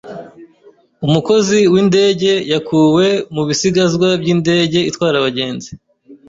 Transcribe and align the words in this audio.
Umukozi 1.05 1.59
w’indege 1.73 2.31
yakuwe 2.53 3.07
mu 3.35 3.43
bisigazwa 3.47 4.07
by’indege 4.21 4.79
itwara 4.89 5.15
abagenzi 5.21 5.69